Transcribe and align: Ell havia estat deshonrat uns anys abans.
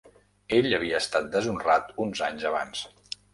Ell 0.59 0.67
havia 0.77 1.01
estat 1.05 1.27
deshonrat 1.35 1.93
uns 2.07 2.23
anys 2.29 2.49
abans. 2.53 2.83